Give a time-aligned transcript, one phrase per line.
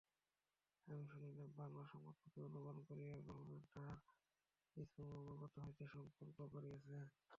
[0.87, 3.99] আমি শুনিলাম, বাঙলা সংবাদপত্রের অনুবাদ করিয়া গভর্মেণ্ট তাহার
[4.77, 7.05] ম্মর্ম অবগত হইতে সংকল্প করিয়াছেন।